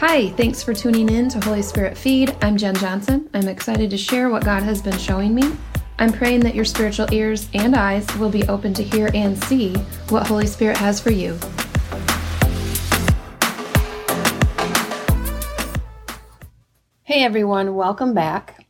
Hi, 0.00 0.28
thanks 0.32 0.62
for 0.62 0.74
tuning 0.74 1.08
in 1.08 1.30
to 1.30 1.40
Holy 1.40 1.62
Spirit 1.62 1.96
Feed. 1.96 2.36
I'm 2.42 2.58
Jen 2.58 2.74
Johnson. 2.74 3.30
I'm 3.32 3.48
excited 3.48 3.88
to 3.88 3.96
share 3.96 4.28
what 4.28 4.44
God 4.44 4.62
has 4.62 4.82
been 4.82 4.98
showing 4.98 5.34
me. 5.34 5.56
I'm 5.98 6.12
praying 6.12 6.40
that 6.40 6.54
your 6.54 6.66
spiritual 6.66 7.06
ears 7.14 7.48
and 7.54 7.74
eyes 7.74 8.06
will 8.18 8.28
be 8.28 8.46
open 8.46 8.74
to 8.74 8.82
hear 8.82 9.10
and 9.14 9.42
see 9.44 9.72
what 10.10 10.26
Holy 10.26 10.46
Spirit 10.46 10.76
has 10.76 11.00
for 11.00 11.12
you. 11.12 11.38
Hey 17.04 17.24
everyone, 17.24 17.74
welcome 17.74 18.12
back. 18.12 18.66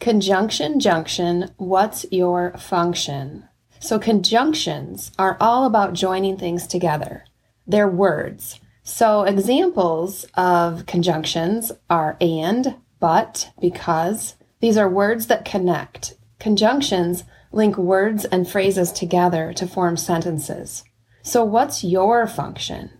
Conjunction 0.00 0.80
junction, 0.80 1.54
what's 1.58 2.06
your 2.10 2.58
function? 2.58 3.48
So, 3.78 4.00
conjunctions 4.00 5.12
are 5.16 5.36
all 5.40 5.64
about 5.64 5.92
joining 5.92 6.36
things 6.36 6.66
together. 6.66 7.24
They're 7.68 7.86
words. 7.86 8.58
So 8.88 9.24
examples 9.24 10.26
of 10.34 10.86
conjunctions 10.86 11.72
are 11.90 12.16
and, 12.20 12.76
but, 13.00 13.50
because. 13.60 14.36
These 14.60 14.76
are 14.76 14.88
words 14.88 15.26
that 15.26 15.44
connect. 15.44 16.14
Conjunctions 16.38 17.24
link 17.50 17.76
words 17.76 18.24
and 18.26 18.48
phrases 18.48 18.92
together 18.92 19.52
to 19.54 19.66
form 19.66 19.96
sentences. 19.96 20.84
So 21.22 21.44
what's 21.44 21.82
your 21.82 22.28
function? 22.28 22.90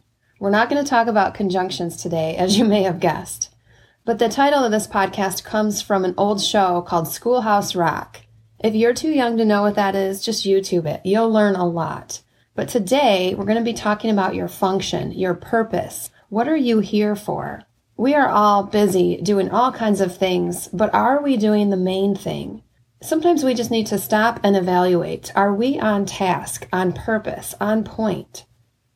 We're 0.41 0.51
not 0.51 0.69
going 0.69 0.83
to 0.83 0.91
talk 0.91 1.07
about 1.07 1.35
conjunctions 1.35 1.97
today, 2.03 2.37
as 2.37 2.59
you 2.59 2.65
may 2.65 2.83
have 2.83 2.99
guessed. 2.99 3.55
But 4.05 4.19
the 4.19 4.29
title 4.29 4.65
of 4.65 4.73
this 4.73 4.89
podcast 4.89 5.45
comes 5.45 5.83
from 5.83 6.05
an 6.05 6.15
old 6.19 6.43
show 6.43 6.83
called 6.83 7.07
Schoolhouse 7.07 7.77
Rock. 7.77 8.23
If 8.59 8.75
you're 8.75 8.93
too 8.93 9.11
young 9.11 9.37
to 9.37 9.45
know 9.45 9.63
what 9.63 9.77
that 9.77 9.95
is, 9.95 10.25
just 10.25 10.45
YouTube 10.45 10.87
it. 10.87 11.03
You'll 11.05 11.31
learn 11.31 11.55
a 11.55 11.65
lot. 11.65 12.23
But 12.57 12.71
today 12.71 13.35
we're 13.35 13.45
going 13.45 13.59
to 13.59 13.63
be 13.63 13.75
talking 13.75 14.11
about 14.11 14.35
your 14.35 14.49
function, 14.49 15.13
your 15.13 15.35
purpose. 15.35 16.11
What 16.31 16.49
are 16.49 16.57
you 16.57 16.81
here 16.81 17.15
for? 17.15 17.61
We 17.99 18.15
are 18.15 18.29
all 18.29 18.63
busy 18.63 19.19
doing 19.19 19.51
all 19.51 19.73
kinds 19.73 20.01
of 20.01 20.17
things, 20.17 20.69
but 20.69 20.93
are 20.95 21.23
we 21.23 21.37
doing 21.37 21.69
the 21.69 21.77
main 21.77 22.17
thing? 22.17 22.63
Sometimes 23.03 23.45
we 23.45 23.53
just 23.53 23.71
need 23.71 23.87
to 23.89 23.99
stop 23.99 24.41
and 24.43 24.57
evaluate. 24.57 25.31
Are 25.37 25.55
we 25.55 25.79
on 25.79 26.07
task, 26.07 26.67
on 26.73 26.95
purpose, 26.95 27.55
on 27.61 27.85
point? 27.85 28.47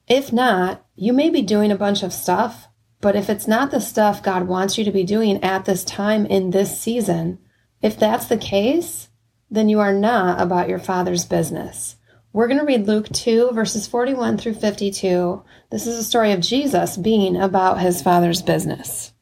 If 0.09 0.33
not, 0.33 0.83
you 0.97 1.13
may 1.13 1.29
be 1.29 1.43
doing 1.43 1.71
a 1.71 1.77
bunch 1.77 2.03
of 2.03 2.15
stuff, 2.15 2.67
but 3.03 3.15
if 3.15 3.29
it's 3.29 3.47
not 3.47 3.71
the 3.71 3.81
stuff 3.81 4.23
God 4.23 4.49
wants 4.49 4.79
you 4.79 4.85
to 4.85 4.91
be 4.91 5.05
doing 5.05 5.43
at 5.45 5.67
this 5.67 5.85
time 5.85 6.25
in 6.25 6.51
this 6.51 6.81
season, 6.81 7.39
if 7.83 7.99
that's 7.99 8.25
the 8.25 8.39
case, 8.39 9.11
then 9.51 9.69
you 9.69 9.81
are 9.81 9.93
not 9.93 10.41
about 10.41 10.69
your 10.71 10.79
Father's 10.79 11.27
business. 11.27 11.97
We're 12.33 12.47
going 12.47 12.61
to 12.61 12.65
read 12.65 12.87
Luke 12.87 13.09
2, 13.09 13.51
verses 13.51 13.89
41 13.89 14.39
through 14.39 14.55
52. 14.55 15.43
This 15.71 15.89
is 15.89 15.97
a 15.97 16.05
story 16.05 16.31
of 16.31 16.39
Jesus 16.39 16.97
being 16.97 17.37
about 17.37 17.81
his 17.81 18.03
father's 18.03 18.41
business. 18.41 19.13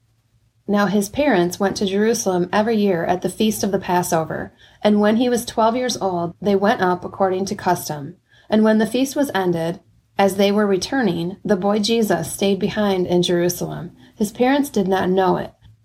Now 0.67 0.85
his 0.85 1.09
parents 1.09 1.59
went 1.59 1.79
to 1.79 1.87
Jerusalem 1.87 2.51
every 2.53 2.77
year 2.77 3.07
at 3.07 3.23
the 3.23 3.31
feast 3.31 3.65
of 3.65 3.73
the 3.73 3.79
Passover, 3.79 4.53
and 4.83 5.01
when 5.01 5.17
he 5.17 5.31
was 5.31 5.47
12 5.47 5.75
years 5.75 5.97
old, 5.97 6.35
they 6.43 6.55
went 6.55 6.83
up 6.83 7.03
according 7.03 7.47
to 7.47 7.55
custom. 7.55 8.17
And 8.51 8.63
when 8.63 8.77
the 8.77 8.87
feast 8.87 9.17
was 9.17 9.31
ended, 9.35 9.81
as 10.19 10.37
they 10.37 10.53
were 10.53 10.67
returning, 10.67 11.39
the 11.43 11.57
boy 11.57 11.79
Jesus 11.79 12.31
stayed 12.31 12.59
behind 12.59 13.07
in 13.07 13.23
Jerusalem. 13.23 13.97
His 14.17 14.33
parents 14.33 14.69
did 14.69 14.87
not 14.87 15.09
know 15.09 15.39
it, 15.39 15.55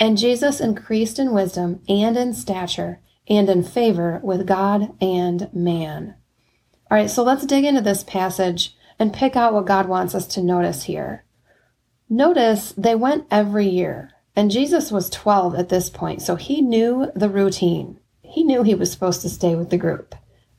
and 0.00 0.16
Jesus 0.16 0.60
increased 0.60 1.18
in 1.18 1.32
wisdom 1.32 1.82
and 1.86 2.16
in 2.16 2.32
stature 2.32 3.00
and 3.28 3.50
in 3.50 3.62
favor 3.62 4.18
with 4.24 4.46
God 4.46 4.96
and 5.00 5.52
man. 5.52 6.14
All 6.90 6.96
right, 6.96 7.10
so 7.10 7.22
let's 7.22 7.44
dig 7.44 7.64
into 7.64 7.82
this 7.82 8.02
passage 8.02 8.74
and 8.98 9.12
pick 9.12 9.36
out 9.36 9.52
what 9.52 9.66
God 9.66 9.86
wants 9.86 10.14
us 10.14 10.26
to 10.28 10.42
notice 10.42 10.84
here. 10.84 11.24
Notice 12.08 12.72
they 12.72 12.94
went 12.94 13.26
every 13.30 13.68
year, 13.68 14.10
and 14.34 14.50
Jesus 14.50 14.90
was 14.90 15.10
12 15.10 15.54
at 15.54 15.68
this 15.68 15.90
point, 15.90 16.22
so 16.22 16.34
he 16.34 16.60
knew 16.60 17.12
the 17.14 17.28
routine. 17.28 18.00
He 18.22 18.42
knew 18.42 18.62
he 18.62 18.74
was 18.74 18.90
supposed 18.90 19.22
to 19.22 19.28
stay 19.28 19.54
with 19.54 19.70
the 19.70 19.78
group 19.78 20.14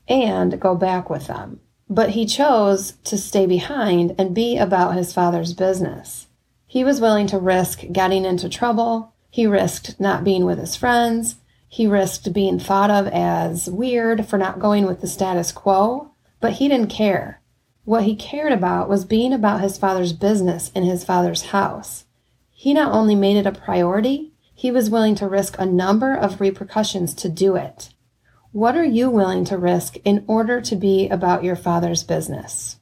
and 0.08 0.58
go 0.60 0.74
back 0.76 1.10
with 1.10 1.26
them. 1.26 1.60
But 1.90 2.10
he 2.10 2.24
chose 2.24 2.92
to 3.04 3.18
stay 3.18 3.44
behind 3.44 4.14
and 4.18 4.34
be 4.34 4.56
about 4.56 4.94
his 4.94 5.12
father's 5.12 5.52
business. 5.52 6.28
He 6.66 6.84
was 6.84 7.00
willing 7.02 7.26
to 7.26 7.38
risk 7.38 7.82
getting 7.92 8.24
into 8.24 8.48
trouble 8.48 9.11
he 9.32 9.46
risked 9.46 9.98
not 9.98 10.24
being 10.24 10.44
with 10.44 10.58
his 10.58 10.76
friends. 10.76 11.36
He 11.66 11.86
risked 11.86 12.34
being 12.34 12.58
thought 12.58 12.90
of 12.90 13.06
as 13.06 13.66
weird 13.66 14.26
for 14.26 14.36
not 14.36 14.60
going 14.60 14.84
with 14.84 15.00
the 15.00 15.06
status 15.06 15.50
quo, 15.50 16.10
but 16.38 16.52
he 16.52 16.68
didn't 16.68 16.90
care. 16.90 17.40
What 17.86 18.04
he 18.04 18.14
cared 18.14 18.52
about 18.52 18.90
was 18.90 19.06
being 19.06 19.32
about 19.32 19.62
his 19.62 19.78
father's 19.78 20.12
business 20.12 20.70
in 20.74 20.82
his 20.82 21.02
father's 21.02 21.44
house. 21.44 22.04
He 22.50 22.74
not 22.74 22.92
only 22.92 23.14
made 23.14 23.38
it 23.38 23.46
a 23.46 23.52
priority, 23.52 24.34
he 24.54 24.70
was 24.70 24.90
willing 24.90 25.14
to 25.14 25.26
risk 25.26 25.56
a 25.58 25.64
number 25.64 26.14
of 26.14 26.38
repercussions 26.38 27.14
to 27.14 27.30
do 27.30 27.56
it. 27.56 27.88
What 28.50 28.76
are 28.76 28.84
you 28.84 29.08
willing 29.08 29.46
to 29.46 29.56
risk 29.56 29.96
in 30.04 30.26
order 30.26 30.60
to 30.60 30.76
be 30.76 31.08
about 31.08 31.42
your 31.42 31.56
father's 31.56 32.04
business? 32.04 32.76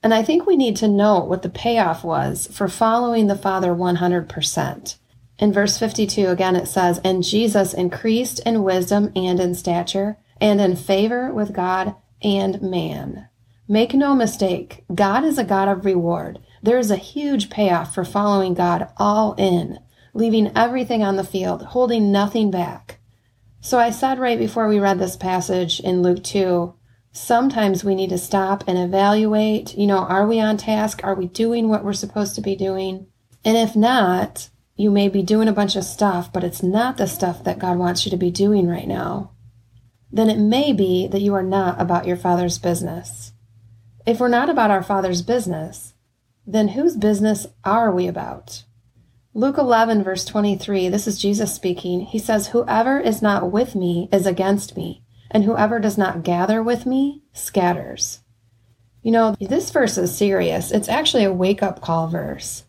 And 0.00 0.14
I 0.14 0.22
think 0.22 0.46
we 0.46 0.56
need 0.56 0.76
to 0.76 0.86
know 0.86 1.18
what 1.18 1.42
the 1.42 1.48
payoff 1.48 2.04
was 2.04 2.46
for 2.46 2.68
following 2.68 3.26
the 3.26 3.34
father 3.34 3.72
100%. 3.72 4.96
In 5.40 5.54
verse 5.54 5.78
52, 5.78 6.28
again, 6.28 6.54
it 6.54 6.68
says, 6.68 7.00
And 7.02 7.22
Jesus 7.24 7.72
increased 7.72 8.40
in 8.40 8.62
wisdom 8.62 9.10
and 9.16 9.40
in 9.40 9.54
stature 9.54 10.18
and 10.38 10.60
in 10.60 10.76
favor 10.76 11.32
with 11.32 11.54
God 11.54 11.96
and 12.22 12.60
man. 12.60 13.26
Make 13.66 13.94
no 13.94 14.14
mistake, 14.14 14.84
God 14.94 15.24
is 15.24 15.38
a 15.38 15.44
God 15.44 15.68
of 15.68 15.86
reward. 15.86 16.40
There 16.62 16.78
is 16.78 16.90
a 16.90 16.96
huge 16.96 17.48
payoff 17.48 17.94
for 17.94 18.04
following 18.04 18.52
God 18.52 18.88
all 18.98 19.34
in, 19.38 19.78
leaving 20.12 20.52
everything 20.54 21.02
on 21.02 21.16
the 21.16 21.24
field, 21.24 21.62
holding 21.62 22.12
nothing 22.12 22.50
back. 22.50 22.98
So 23.62 23.78
I 23.78 23.90
said 23.90 24.18
right 24.18 24.38
before 24.38 24.68
we 24.68 24.78
read 24.78 24.98
this 24.98 25.16
passage 25.16 25.80
in 25.80 26.02
Luke 26.02 26.22
2, 26.22 26.74
sometimes 27.12 27.82
we 27.82 27.94
need 27.94 28.10
to 28.10 28.18
stop 28.18 28.64
and 28.66 28.76
evaluate, 28.76 29.74
you 29.74 29.86
know, 29.86 30.00
are 30.00 30.26
we 30.26 30.38
on 30.38 30.58
task? 30.58 31.00
Are 31.02 31.14
we 31.14 31.28
doing 31.28 31.68
what 31.68 31.82
we're 31.82 31.94
supposed 31.94 32.34
to 32.34 32.42
be 32.42 32.56
doing? 32.56 33.06
And 33.42 33.56
if 33.56 33.74
not, 33.74 34.50
you 34.80 34.90
may 34.90 35.10
be 35.10 35.22
doing 35.22 35.46
a 35.46 35.52
bunch 35.52 35.76
of 35.76 35.84
stuff, 35.84 36.32
but 36.32 36.42
it's 36.42 36.62
not 36.62 36.96
the 36.96 37.06
stuff 37.06 37.44
that 37.44 37.58
God 37.58 37.76
wants 37.76 38.06
you 38.06 38.10
to 38.10 38.16
be 38.16 38.30
doing 38.30 38.66
right 38.66 38.88
now, 38.88 39.32
then 40.10 40.30
it 40.30 40.38
may 40.38 40.72
be 40.72 41.06
that 41.06 41.20
you 41.20 41.34
are 41.34 41.42
not 41.42 41.78
about 41.78 42.06
your 42.06 42.16
Father's 42.16 42.56
business. 42.56 43.32
If 44.06 44.18
we're 44.18 44.28
not 44.28 44.48
about 44.48 44.70
our 44.70 44.82
Father's 44.82 45.20
business, 45.20 45.92
then 46.46 46.68
whose 46.68 46.96
business 46.96 47.46
are 47.62 47.92
we 47.92 48.06
about? 48.08 48.64
Luke 49.34 49.58
11, 49.58 50.02
verse 50.02 50.24
23, 50.24 50.88
this 50.88 51.06
is 51.06 51.20
Jesus 51.20 51.54
speaking. 51.54 52.00
He 52.00 52.18
says, 52.18 52.48
Whoever 52.48 52.98
is 52.98 53.20
not 53.20 53.52
with 53.52 53.74
me 53.74 54.08
is 54.10 54.24
against 54.24 54.78
me, 54.78 55.04
and 55.30 55.44
whoever 55.44 55.78
does 55.78 55.98
not 55.98 56.24
gather 56.24 56.62
with 56.62 56.86
me 56.86 57.22
scatters. 57.34 58.20
You 59.02 59.12
know, 59.12 59.36
this 59.38 59.70
verse 59.70 59.98
is 59.98 60.16
serious. 60.16 60.72
It's 60.72 60.88
actually 60.88 61.24
a 61.24 61.32
wake 61.32 61.62
up 61.62 61.82
call 61.82 62.08
verse. 62.08 62.64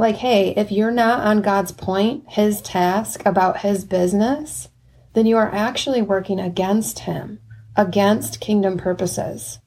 Like, 0.00 0.16
hey, 0.16 0.54
if 0.56 0.72
you're 0.72 0.90
not 0.90 1.26
on 1.26 1.42
God's 1.42 1.72
point, 1.72 2.24
his 2.26 2.62
task 2.62 3.20
about 3.26 3.58
his 3.58 3.84
business, 3.84 4.70
then 5.12 5.26
you 5.26 5.36
are 5.36 5.54
actually 5.54 6.00
working 6.00 6.40
against 6.40 7.00
him, 7.00 7.38
against 7.76 8.40
kingdom 8.40 8.78
purposes. 8.78 9.58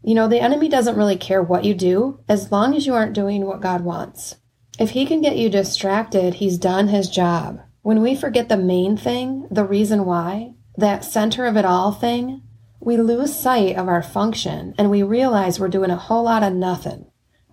You 0.00 0.14
know, 0.14 0.28
the 0.28 0.38
enemy 0.38 0.68
doesn't 0.68 0.96
really 0.96 1.16
care 1.16 1.42
what 1.42 1.64
you 1.64 1.74
do 1.74 2.20
as 2.28 2.52
long 2.52 2.76
as 2.76 2.86
you 2.86 2.94
aren't 2.94 3.12
doing 3.12 3.44
what 3.44 3.60
God 3.60 3.80
wants. 3.80 4.36
If 4.78 4.90
he 4.90 5.04
can 5.04 5.20
get 5.20 5.36
you 5.36 5.50
distracted, 5.50 6.34
he's 6.34 6.58
done 6.58 6.86
his 6.86 7.10
job. 7.10 7.60
When 7.80 8.02
we 8.02 8.14
forget 8.14 8.48
the 8.48 8.56
main 8.56 8.96
thing, 8.96 9.48
the 9.50 9.64
reason 9.64 10.04
why, 10.04 10.54
that 10.76 11.04
center 11.04 11.44
of 11.44 11.56
it 11.56 11.64
all 11.64 11.90
thing, 11.90 12.42
we 12.78 12.98
lose 12.98 13.34
sight 13.34 13.74
of 13.74 13.88
our 13.88 14.00
function 14.04 14.76
and 14.78 14.92
we 14.92 15.02
realize 15.02 15.58
we're 15.58 15.66
doing 15.66 15.90
a 15.90 15.96
whole 15.96 16.22
lot 16.22 16.44
of 16.44 16.52
nothing. 16.52 17.06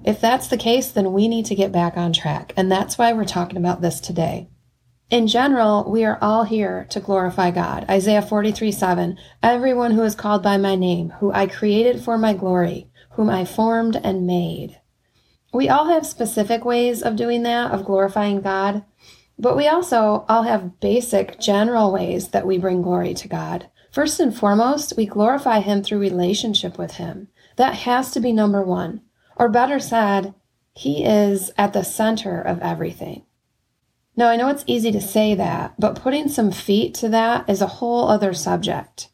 If 0.04 0.22
that's 0.22 0.48
the 0.48 0.58
case, 0.58 0.92
then 0.92 1.14
we 1.14 1.28
need 1.28 1.46
to 1.48 1.56
get 1.56 1.72
back 1.72 1.98
on 1.98 2.14
track. 2.14 2.54
And 2.56 2.72
that's 2.72 2.98
why 2.98 3.14
we're 3.14 3.26
talking 3.26 3.58
about 3.58 3.82
this 3.82 4.00
today. 4.00 4.50
In 5.10 5.26
general, 5.28 5.90
we 5.90 6.06
are 6.06 6.20
all 6.22 6.44
here 6.44 6.86
to 6.92 7.00
glorify 7.00 7.50
God. 7.52 7.86
Isaiah 7.90 8.22
43 8.22 8.72
7. 8.72 9.18
Everyone 9.42 9.92
who 9.92 10.04
is 10.04 10.14
called 10.16 10.44
by 10.44 10.58
my 10.58 10.76
name, 10.76 11.10
who 11.20 11.32
I 11.32 11.48
created 11.48 12.02
for 12.02 12.18
my 12.18 12.34
glory, 12.34 12.90
whom 13.12 13.30
I 13.30 13.44
formed 13.44 14.00
and 14.04 14.28
made. 14.28 14.80
We 15.52 15.68
all 15.68 15.90
have 15.90 16.06
specific 16.06 16.64
ways 16.64 17.02
of 17.02 17.16
doing 17.16 17.42
that, 17.44 17.72
of 17.72 17.86
glorifying 17.86 18.42
God, 18.42 18.86
but 19.40 19.58
we 19.58 19.68
also 19.68 20.26
all 20.30 20.44
have 20.44 20.80
basic 20.80 21.40
general 21.40 21.92
ways 21.92 22.30
that 22.30 22.46
we 22.46 22.60
bring 22.60 22.84
glory 22.84 23.16
to 23.16 23.28
God. 23.28 23.68
First 23.92 24.20
and 24.20 24.36
foremost, 24.36 24.94
we 24.96 25.08
glorify 25.08 25.62
Him 25.62 25.82
through 25.82 26.00
relationship 26.00 26.78
with 26.78 26.94
Him. 26.94 27.30
That 27.56 27.74
has 27.74 28.12
to 28.12 28.20
be 28.20 28.32
number 28.32 28.62
one. 28.64 29.02
Or 29.40 29.50
better 29.50 29.80
said, 29.80 30.36
He 30.74 31.04
is 31.04 31.52
at 31.58 31.74
the 31.74 31.84
center 31.84 32.40
of 32.42 32.60
everything. 32.60 33.24
Now, 34.16 34.28
I 34.28 34.36
know 34.36 34.50
it's 34.50 34.66
easy 34.68 34.92
to 34.92 35.02
say 35.02 35.34
that, 35.34 35.74
but 35.80 36.00
putting 36.00 36.28
some 36.28 36.52
feet 36.52 36.94
to 36.96 37.10
that 37.10 37.50
is 37.50 37.62
a 37.62 37.68
whole 37.68 38.10
other 38.10 38.34
subject. 38.34 39.10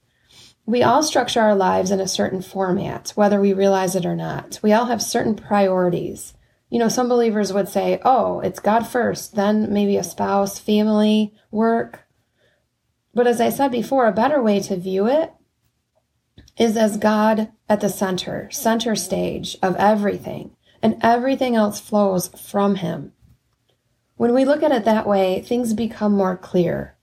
We 0.65 0.81
all 0.81 1.03
structure 1.03 1.41
our 1.41 1.55
lives 1.55 1.91
in 1.91 1.99
a 1.99 2.07
certain 2.07 2.41
format, 2.41 3.11
whether 3.11 3.39
we 3.39 3.53
realize 3.53 3.95
it 3.95 4.05
or 4.05 4.15
not. 4.15 4.59
We 4.63 4.73
all 4.73 4.85
have 4.85 5.01
certain 5.01 5.35
priorities. 5.35 6.33
You 6.71 6.79
know, 6.79 6.89
some 6.89 7.07
believers 7.07 7.53
would 7.53 7.69
say, 7.69 8.01
oh, 8.03 8.39
it's 8.39 8.59
God 8.59 8.87
first, 8.87 9.35
then 9.35 9.71
maybe 9.71 9.95
a 9.95 10.03
spouse, 10.03 10.57
family, 10.57 11.35
work, 11.51 12.05
but 13.15 13.27
as 13.27 13.39
I 13.39 13.49
said 13.49 13.71
before, 13.71 14.07
a 14.07 14.11
better 14.11 14.43
way 14.43 14.59
to 14.59 14.75
view 14.75 15.07
it 15.07 15.31
is 16.57 16.77
as 16.77 16.97
God 16.97 17.51
at 17.67 17.81
the 17.81 17.89
center, 17.89 18.49
center 18.51 18.95
stage 18.95 19.57
of 19.61 19.75
everything, 19.75 20.55
and 20.81 20.97
everything 21.01 21.55
else 21.55 21.79
flows 21.79 22.27
from 22.29 22.75
Him. 22.75 23.11
When 24.17 24.33
we 24.33 24.45
look 24.45 24.63
at 24.63 24.71
it 24.71 24.85
that 24.85 25.07
way, 25.07 25.41
things 25.41 25.73
become 25.73 26.13
more 26.13 26.37
clear. 26.37 26.95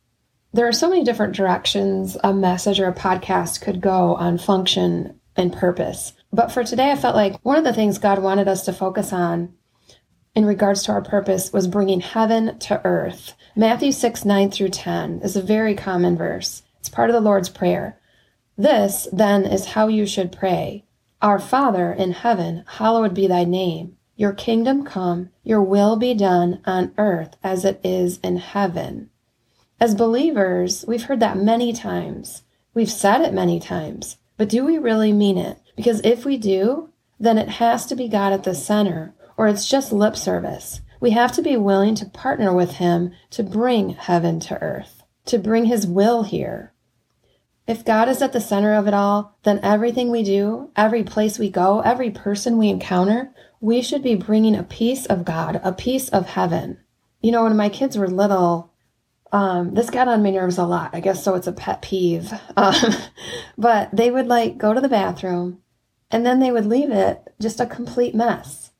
There 0.54 0.66
are 0.68 0.72
so 0.72 0.88
many 0.88 1.04
different 1.04 1.34
directions 1.34 2.16
a 2.22 2.32
message 2.32 2.80
or 2.80 2.88
a 2.88 2.94
podcast 2.94 3.60
could 3.60 3.80
go 3.80 4.14
on 4.16 4.38
function 4.38 5.18
and 5.36 5.52
purpose. 5.52 6.12
But 6.32 6.52
for 6.52 6.64
today, 6.64 6.90
I 6.90 6.96
felt 6.96 7.16
like 7.16 7.38
one 7.42 7.56
of 7.56 7.64
the 7.64 7.72
things 7.72 7.98
God 7.98 8.18
wanted 8.18 8.48
us 8.48 8.64
to 8.64 8.72
focus 8.72 9.12
on 9.12 9.54
in 10.34 10.46
regards 10.46 10.82
to 10.84 10.92
our 10.92 11.02
purpose 11.02 11.52
was 11.52 11.66
bringing 11.66 12.00
heaven 12.00 12.58
to 12.60 12.84
earth. 12.86 13.34
Matthew 13.54 13.92
6, 13.92 14.24
9 14.24 14.50
through 14.50 14.70
10 14.70 15.20
is 15.22 15.36
a 15.36 15.42
very 15.42 15.74
common 15.74 16.16
verse. 16.16 16.62
It's 16.80 16.88
part 16.88 17.10
of 17.10 17.14
the 17.14 17.20
Lord's 17.20 17.50
Prayer. 17.50 17.98
This, 18.56 19.08
then, 19.12 19.44
is 19.44 19.66
how 19.66 19.88
you 19.88 20.06
should 20.06 20.32
pray 20.32 20.84
Our 21.20 21.38
Father 21.38 21.92
in 21.92 22.12
heaven, 22.12 22.64
hallowed 22.66 23.14
be 23.14 23.26
thy 23.26 23.44
name. 23.44 23.96
Your 24.16 24.32
kingdom 24.32 24.84
come, 24.84 25.30
your 25.42 25.62
will 25.62 25.96
be 25.96 26.14
done 26.14 26.60
on 26.64 26.92
earth 26.98 27.36
as 27.42 27.64
it 27.64 27.80
is 27.82 28.18
in 28.18 28.36
heaven. 28.36 29.10
As 29.80 29.94
believers, 29.94 30.84
we've 30.86 31.04
heard 31.04 31.20
that 31.20 31.36
many 31.36 31.72
times. 31.72 32.42
We've 32.74 32.90
said 32.90 33.20
it 33.20 33.32
many 33.32 33.58
times. 33.58 34.18
But 34.36 34.48
do 34.48 34.64
we 34.64 34.78
really 34.78 35.12
mean 35.12 35.38
it? 35.38 35.58
Because 35.76 36.00
if 36.04 36.24
we 36.24 36.36
do, 36.36 36.90
then 37.18 37.38
it 37.38 37.48
has 37.48 37.86
to 37.86 37.96
be 37.96 38.08
God 38.08 38.32
at 38.32 38.44
the 38.44 38.54
center 38.54 39.14
or 39.36 39.48
it's 39.48 39.68
just 39.68 39.92
lip 39.92 40.16
service. 40.16 40.80
We 41.00 41.10
have 41.10 41.32
to 41.32 41.42
be 41.42 41.56
willing 41.56 41.94
to 41.96 42.06
partner 42.06 42.54
with 42.54 42.72
Him 42.72 43.12
to 43.30 43.42
bring 43.42 43.90
heaven 43.90 44.38
to 44.40 44.60
earth, 44.62 45.02
to 45.26 45.38
bring 45.38 45.64
His 45.64 45.86
will 45.86 46.22
here. 46.22 46.71
If 47.72 47.86
God 47.86 48.10
is 48.10 48.20
at 48.20 48.34
the 48.34 48.40
center 48.42 48.74
of 48.74 48.86
it 48.86 48.92
all, 48.92 49.38
then 49.44 49.58
everything 49.62 50.10
we 50.10 50.22
do, 50.22 50.70
every 50.76 51.02
place 51.02 51.38
we 51.38 51.48
go, 51.48 51.80
every 51.80 52.10
person 52.10 52.58
we 52.58 52.68
encounter, 52.68 53.32
we 53.62 53.80
should 53.80 54.02
be 54.02 54.14
bringing 54.14 54.54
a 54.54 54.62
piece 54.62 55.06
of 55.06 55.24
God, 55.24 55.58
a 55.64 55.72
piece 55.72 56.10
of 56.10 56.26
heaven. 56.26 56.80
You 57.22 57.32
know, 57.32 57.44
when 57.44 57.56
my 57.56 57.70
kids 57.70 57.96
were 57.96 58.08
little, 58.08 58.70
um, 59.32 59.72
this 59.72 59.88
got 59.88 60.06
on 60.06 60.22
my 60.22 60.28
nerves 60.28 60.58
a 60.58 60.66
lot. 60.66 60.90
I 60.92 61.00
guess 61.00 61.24
so 61.24 61.34
it's 61.34 61.46
a 61.46 61.52
pet 61.52 61.80
peeve. 61.80 62.30
Um, 62.58 62.74
but 63.56 63.88
they 63.90 64.10
would 64.10 64.26
like 64.26 64.58
go 64.58 64.74
to 64.74 64.80
the 64.82 64.90
bathroom 64.90 65.62
and 66.10 66.26
then 66.26 66.40
they 66.40 66.52
would 66.52 66.66
leave 66.66 66.90
it 66.90 67.32
just 67.40 67.58
a 67.58 67.64
complete 67.64 68.14
mess 68.14 68.72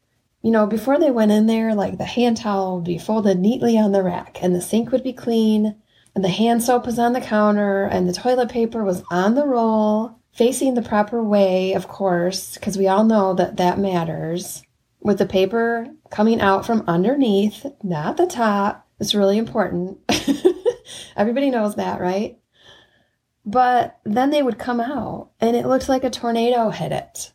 you 0.43 0.51
know, 0.51 0.67
before 0.67 0.99
they 0.99 1.11
went 1.11 1.31
in 1.31 1.47
there, 1.47 1.73
like 1.73 1.99
the 1.99 2.05
hand 2.05 2.37
towel 2.37 2.77
would 2.77 2.85
be 2.85 2.99
folded 2.99 3.39
neatly 3.39 3.79
on 3.79 3.93
the 3.93 4.03
rack 4.03 4.43
and 4.43 4.55
the 4.55 4.61
sink 4.61 4.91
would 4.91 5.05
be 5.05 5.13
clean 5.13 5.77
and 6.15 6.25
the 6.25 6.29
hand 6.29 6.63
soap 6.63 6.87
was 6.87 6.99
on 6.99 7.13
the 7.13 7.21
counter 7.21 7.85
and 7.85 8.09
the 8.09 8.13
toilet 8.13 8.51
paper 8.51 8.85
was 8.85 9.03
on 9.11 9.35
the 9.35 9.47
roll, 9.47 10.19
facing 10.33 10.75
the 10.75 10.83
proper 10.83 11.23
way, 11.23 11.73
of 11.73 11.89
course, 11.89 12.55
because 12.55 12.77
we 12.77 12.89
all 12.89 13.05
know 13.05 13.35
that 13.35 13.57
that 13.57 13.79
matters. 13.79 14.63
With 15.01 15.19
the 15.19 15.27
paper 15.27 15.89
coming 16.11 16.41
out 16.41 16.65
from 16.65 16.85
underneath, 16.87 17.67
not 17.83 18.17
the 18.17 18.27
top. 18.27 18.87
It's 19.01 19.17
really 19.17 19.37
important. 19.37 19.99
Everybody 21.17 21.51
knows 21.51 21.75
that, 21.75 22.01
right? 22.01 22.39
But 23.45 23.99
then 24.05 24.31
they 24.31 24.43
would 24.43 24.59
come 24.59 24.81
out 24.81 25.31
and 25.41 25.57
it 25.57 25.67
looked 25.67 25.89
like 25.89 26.05
a 26.05 26.11
tornado 26.11 26.71
hit 26.71 26.93
it 26.93 27.33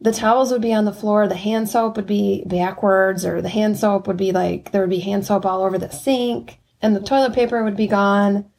the 0.00 0.12
towels 0.12 0.52
would 0.52 0.62
be 0.62 0.72
on 0.72 0.84
the 0.84 0.92
floor, 0.92 1.26
the 1.26 1.34
hand 1.34 1.68
soap 1.68 1.96
would 1.96 2.06
be 2.06 2.44
backwards, 2.46 3.26
or 3.26 3.42
the 3.42 3.48
hand 3.48 3.78
soap 3.78 4.06
would 4.06 4.16
be 4.16 4.32
like 4.32 4.70
there 4.70 4.80
would 4.80 4.90
be 4.90 5.00
hand 5.00 5.26
soap 5.26 5.44
all 5.44 5.62
over 5.62 5.78
the 5.78 5.90
sink, 5.90 6.60
and 6.80 6.94
the 6.94 7.00
toilet 7.00 7.32
paper 7.32 7.62
would 7.62 7.76
be 7.76 7.86
gone. 7.86 8.50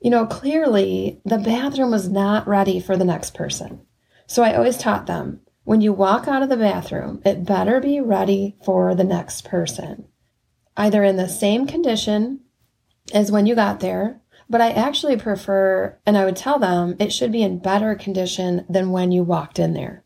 You 0.00 0.10
know, 0.10 0.26
clearly 0.26 1.20
the 1.24 1.38
bathroom 1.38 1.90
was 1.90 2.08
not 2.08 2.46
ready 2.46 2.80
for 2.80 2.96
the 2.96 3.04
next 3.04 3.34
person. 3.34 3.80
So 4.26 4.42
I 4.42 4.54
always 4.54 4.76
taught 4.76 5.06
them 5.06 5.40
when 5.66 5.80
you 5.80 5.92
walk 5.92 6.28
out 6.28 6.44
of 6.44 6.48
the 6.48 6.56
bathroom, 6.56 7.20
it 7.24 7.44
better 7.44 7.80
be 7.80 8.00
ready 8.00 8.56
for 8.64 8.94
the 8.94 9.02
next 9.02 9.44
person, 9.44 10.06
either 10.76 11.02
in 11.02 11.16
the 11.16 11.28
same 11.28 11.66
condition 11.66 12.38
as 13.12 13.32
when 13.32 13.46
you 13.46 13.56
got 13.56 13.80
there. 13.80 14.20
But 14.48 14.60
I 14.60 14.70
actually 14.70 15.16
prefer, 15.16 15.98
and 16.06 16.16
I 16.16 16.24
would 16.24 16.36
tell 16.36 16.60
them 16.60 16.94
it 17.00 17.12
should 17.12 17.32
be 17.32 17.42
in 17.42 17.58
better 17.58 17.96
condition 17.96 18.64
than 18.68 18.92
when 18.92 19.10
you 19.10 19.24
walked 19.24 19.58
in 19.58 19.72
there. 19.72 20.04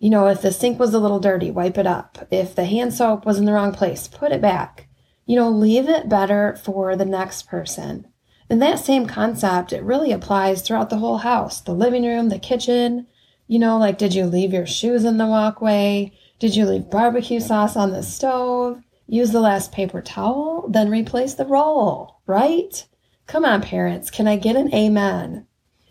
You 0.00 0.10
know, 0.10 0.26
if 0.26 0.42
the 0.42 0.50
sink 0.50 0.80
was 0.80 0.92
a 0.94 0.98
little 0.98 1.20
dirty, 1.20 1.52
wipe 1.52 1.78
it 1.78 1.86
up. 1.86 2.26
If 2.32 2.56
the 2.56 2.64
hand 2.64 2.92
soap 2.92 3.24
was 3.24 3.38
in 3.38 3.44
the 3.44 3.52
wrong 3.52 3.72
place, 3.72 4.08
put 4.08 4.32
it 4.32 4.42
back. 4.42 4.87
You 5.28 5.36
know, 5.36 5.50
leave 5.50 5.90
it 5.90 6.08
better 6.08 6.56
for 6.56 6.96
the 6.96 7.04
next 7.04 7.48
person. 7.48 8.06
And 8.48 8.62
that 8.62 8.78
same 8.78 9.04
concept, 9.04 9.74
it 9.74 9.82
really 9.82 10.10
applies 10.10 10.62
throughout 10.62 10.88
the 10.88 10.96
whole 10.96 11.18
house 11.18 11.60
the 11.60 11.74
living 11.74 12.04
room, 12.06 12.30
the 12.30 12.38
kitchen. 12.38 13.06
You 13.46 13.58
know, 13.58 13.76
like, 13.76 13.98
did 13.98 14.14
you 14.14 14.24
leave 14.24 14.54
your 14.54 14.64
shoes 14.64 15.04
in 15.04 15.18
the 15.18 15.26
walkway? 15.26 16.14
Did 16.38 16.56
you 16.56 16.64
leave 16.64 16.88
barbecue 16.88 17.40
sauce 17.40 17.76
on 17.76 17.92
the 17.92 18.02
stove? 18.02 18.82
Use 19.06 19.30
the 19.30 19.40
last 19.40 19.70
paper 19.70 20.00
towel, 20.00 20.66
then 20.70 20.88
replace 20.88 21.34
the 21.34 21.44
roll, 21.44 22.20
right? 22.26 22.86
Come 23.26 23.44
on, 23.44 23.60
parents, 23.60 24.10
can 24.10 24.26
I 24.26 24.36
get 24.36 24.56
an 24.56 24.72
amen? 24.74 25.46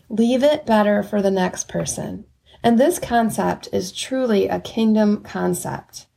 Leave 0.10 0.42
it 0.42 0.66
better 0.66 1.04
for 1.04 1.22
the 1.22 1.30
next 1.30 1.68
person. 1.68 2.26
And 2.64 2.80
this 2.80 2.98
concept 2.98 3.70
is 3.72 3.92
truly 3.92 4.48
a 4.48 4.60
kingdom 4.60 5.22
concept. 5.22 6.08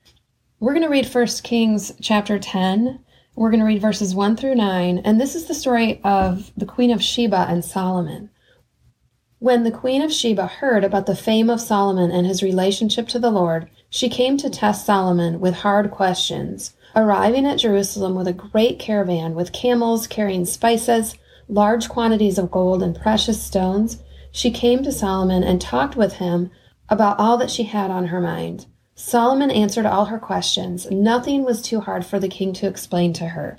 We're 0.58 0.72
going 0.72 0.84
to 0.84 0.88
read 0.88 1.06
1 1.06 1.26
Kings 1.42 1.92
chapter 2.00 2.38
10. 2.38 3.04
We're 3.40 3.48
going 3.48 3.60
to 3.60 3.66
read 3.66 3.80
verses 3.80 4.14
1 4.14 4.36
through 4.36 4.56
9. 4.56 4.98
And 4.98 5.18
this 5.18 5.34
is 5.34 5.46
the 5.46 5.54
story 5.54 5.98
of 6.04 6.52
the 6.58 6.66
Queen 6.66 6.90
of 6.90 7.02
Sheba 7.02 7.46
and 7.48 7.64
Solomon. 7.64 8.28
When 9.38 9.64
the 9.64 9.70
Queen 9.70 10.02
of 10.02 10.12
Sheba 10.12 10.46
heard 10.46 10.84
about 10.84 11.06
the 11.06 11.16
fame 11.16 11.48
of 11.48 11.58
Solomon 11.58 12.10
and 12.10 12.26
his 12.26 12.42
relationship 12.42 13.08
to 13.08 13.18
the 13.18 13.30
Lord, 13.30 13.70
she 13.88 14.10
came 14.10 14.36
to 14.36 14.50
test 14.50 14.84
Solomon 14.84 15.40
with 15.40 15.54
hard 15.54 15.90
questions, 15.90 16.74
arriving 16.94 17.46
at 17.46 17.60
Jerusalem 17.60 18.14
with 18.14 18.28
a 18.28 18.34
great 18.34 18.78
caravan 18.78 19.34
with 19.34 19.52
camels 19.52 20.06
carrying 20.06 20.44
spices, 20.44 21.14
large 21.48 21.88
quantities 21.88 22.36
of 22.36 22.50
gold 22.50 22.82
and 22.82 22.94
precious 22.94 23.42
stones 23.42 24.02
she 24.30 24.50
came 24.50 24.82
to 24.82 24.92
Solomon 24.92 25.42
and 25.42 25.62
talked 25.62 25.96
with 25.96 26.16
him 26.16 26.50
about 26.90 27.18
all 27.18 27.38
that 27.38 27.50
she 27.50 27.62
had 27.62 27.90
on 27.90 28.08
her 28.08 28.20
mind. 28.20 28.66
Solomon 29.02 29.50
answered 29.50 29.86
all 29.86 30.04
her 30.04 30.18
questions. 30.18 30.88
Nothing 30.90 31.42
was 31.42 31.62
too 31.62 31.80
hard 31.80 32.04
for 32.04 32.20
the 32.20 32.28
king 32.28 32.52
to 32.52 32.66
explain 32.66 33.14
to 33.14 33.28
her. 33.28 33.58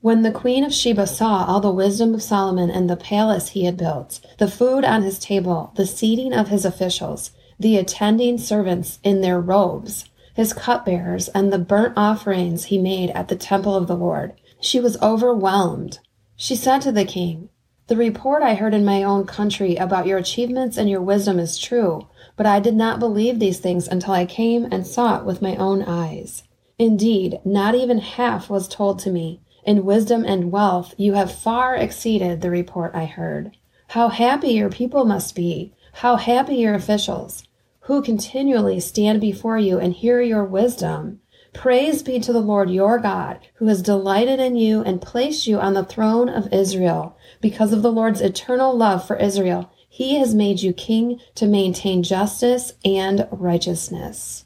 When 0.00 0.22
the 0.22 0.32
queen 0.32 0.64
of 0.64 0.72
Sheba 0.72 1.06
saw 1.06 1.44
all 1.44 1.60
the 1.60 1.70
wisdom 1.70 2.14
of 2.14 2.22
Solomon 2.22 2.70
and 2.70 2.88
the 2.88 2.96
palace 2.96 3.50
he 3.50 3.66
had 3.66 3.76
built, 3.76 4.20
the 4.38 4.48
food 4.48 4.86
on 4.86 5.02
his 5.02 5.18
table, 5.18 5.72
the 5.76 5.86
seating 5.86 6.32
of 6.32 6.48
his 6.48 6.64
officials, 6.64 7.30
the 7.60 7.76
attending 7.76 8.38
servants 8.38 8.98
in 9.04 9.20
their 9.20 9.38
robes, 9.38 10.06
his 10.34 10.54
cupbearers, 10.54 11.28
and 11.28 11.52
the 11.52 11.58
burnt 11.58 11.92
offerings 11.94 12.64
he 12.64 12.78
made 12.78 13.10
at 13.10 13.28
the 13.28 13.36
temple 13.36 13.76
of 13.76 13.86
the 13.86 13.96
Lord, 13.96 14.32
she 14.60 14.80
was 14.80 15.00
overwhelmed. 15.02 15.98
She 16.36 16.56
said 16.56 16.80
to 16.82 16.90
the 16.90 17.04
king, 17.04 17.50
the 17.88 17.96
report 17.96 18.42
I 18.42 18.54
heard 18.54 18.74
in 18.74 18.84
my 18.84 19.02
own 19.02 19.24
country 19.24 19.76
about 19.76 20.06
your 20.06 20.18
achievements 20.18 20.76
and 20.76 20.90
your 20.90 21.00
wisdom 21.00 21.38
is 21.38 21.56
true, 21.56 22.06
but 22.36 22.44
I 22.44 22.60
did 22.60 22.76
not 22.76 23.00
believe 23.00 23.38
these 23.38 23.60
things 23.60 23.88
until 23.88 24.12
I 24.12 24.26
came 24.26 24.68
and 24.70 24.86
saw 24.86 25.18
it 25.18 25.24
with 25.24 25.40
my 25.40 25.56
own 25.56 25.82
eyes. 25.82 26.42
Indeed, 26.78 27.40
not 27.46 27.74
even 27.74 27.98
half 27.98 28.50
was 28.50 28.68
told 28.68 28.98
to 29.00 29.10
me, 29.10 29.40
In 29.64 29.86
wisdom 29.86 30.22
and 30.26 30.52
wealth, 30.52 30.94
you 30.98 31.14
have 31.14 31.32
far 31.32 31.74
exceeded 31.76 32.42
the 32.42 32.50
report 32.50 32.94
I 32.94 33.06
heard. 33.06 33.56
How 33.88 34.10
happy 34.10 34.48
your 34.48 34.68
people 34.68 35.06
must 35.06 35.34
be! 35.34 35.72
How 35.94 36.16
happy 36.16 36.56
your 36.56 36.74
officials, 36.74 37.42
who 37.80 38.02
continually 38.02 38.80
stand 38.80 39.20
before 39.20 39.58
you 39.58 39.78
and 39.78 39.94
hear 39.94 40.20
your 40.20 40.44
wisdom. 40.44 41.20
Praise 41.54 42.02
be 42.02 42.20
to 42.20 42.32
the 42.32 42.40
Lord 42.40 42.70
your 42.70 42.98
God, 42.98 43.40
who 43.54 43.66
has 43.66 43.82
delighted 43.82 44.38
in 44.38 44.56
you 44.56 44.82
and 44.82 45.00
placed 45.00 45.46
you 45.46 45.58
on 45.58 45.74
the 45.74 45.84
throne 45.84 46.28
of 46.28 46.52
Israel. 46.52 47.16
Because 47.40 47.72
of 47.72 47.82
the 47.82 47.92
Lord's 47.92 48.20
eternal 48.20 48.76
love 48.76 49.06
for 49.06 49.16
Israel, 49.16 49.72
he 49.88 50.18
has 50.18 50.34
made 50.34 50.60
you 50.60 50.72
king 50.72 51.20
to 51.34 51.46
maintain 51.46 52.02
justice 52.02 52.72
and 52.84 53.26
righteousness. 53.32 54.44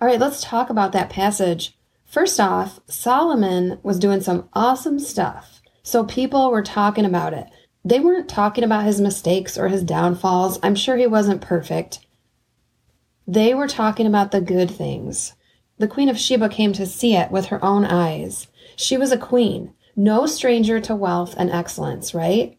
All 0.00 0.08
right, 0.08 0.18
let's 0.18 0.42
talk 0.42 0.70
about 0.70 0.92
that 0.92 1.10
passage. 1.10 1.78
First 2.04 2.40
off, 2.40 2.80
Solomon 2.88 3.78
was 3.82 3.98
doing 3.98 4.20
some 4.20 4.48
awesome 4.52 4.98
stuff. 4.98 5.60
So 5.82 6.04
people 6.04 6.50
were 6.50 6.62
talking 6.62 7.04
about 7.04 7.34
it. 7.34 7.46
They 7.84 8.00
weren't 8.00 8.28
talking 8.28 8.64
about 8.64 8.84
his 8.84 9.00
mistakes 9.00 9.56
or 9.56 9.68
his 9.68 9.82
downfalls. 9.82 10.58
I'm 10.62 10.74
sure 10.74 10.96
he 10.96 11.06
wasn't 11.06 11.40
perfect. 11.40 12.00
They 13.32 13.54
were 13.54 13.68
talking 13.68 14.08
about 14.08 14.32
the 14.32 14.40
good 14.40 14.72
things. 14.72 15.34
The 15.78 15.86
Queen 15.86 16.08
of 16.08 16.18
Sheba 16.18 16.48
came 16.48 16.72
to 16.72 16.84
see 16.84 17.14
it 17.14 17.30
with 17.30 17.46
her 17.46 17.64
own 17.64 17.84
eyes. 17.84 18.48
She 18.74 18.96
was 18.96 19.12
a 19.12 19.16
queen, 19.16 19.72
no 19.94 20.26
stranger 20.26 20.80
to 20.80 20.96
wealth 20.96 21.36
and 21.38 21.48
excellence, 21.48 22.12
right? 22.12 22.58